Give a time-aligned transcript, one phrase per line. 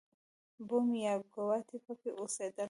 [0.67, 2.59] بوم یا ګواټي پکې اوسېدل.